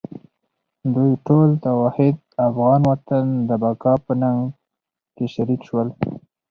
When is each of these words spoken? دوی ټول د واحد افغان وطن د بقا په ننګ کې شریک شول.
دوی 0.93 1.11
ټول 1.25 1.47
د 1.63 1.65
واحد 1.81 2.15
افغان 2.47 2.81
وطن 2.91 3.25
د 3.49 3.49
بقا 3.63 3.93
په 4.05 4.13
ننګ 4.21 4.41
کې 5.15 5.25
شریک 5.33 5.61
شول. 5.67 5.87